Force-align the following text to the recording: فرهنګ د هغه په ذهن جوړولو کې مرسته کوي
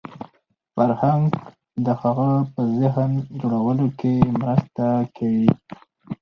فرهنګ 0.73 1.27
د 1.85 1.87
هغه 2.01 2.31
په 2.53 2.61
ذهن 2.79 3.11
جوړولو 3.41 3.87
کې 3.99 4.13
مرسته 4.41 4.85
کوي 5.15 5.49